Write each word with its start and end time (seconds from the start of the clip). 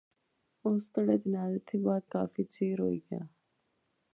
اس 0.65 0.83
تہاڑے 0.93 1.15
جنازے 1.23 1.59
تھی 1.67 1.75
بعد 1.85 2.03
کافی 2.13 2.43
چیر 2.53 2.77
ہوئی 2.83 2.99
گیا 3.09 3.23